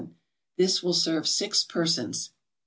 [0.57, 2.31] This will serve six persons.